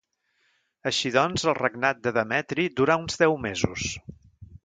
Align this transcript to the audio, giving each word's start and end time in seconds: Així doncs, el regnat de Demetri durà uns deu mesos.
Així 0.91 1.11
doncs, 1.15 1.43
el 1.51 1.55
regnat 1.59 2.01
de 2.07 2.13
Demetri 2.17 2.67
durà 2.81 2.97
uns 3.05 3.23
deu 3.25 3.39
mesos. 3.47 3.93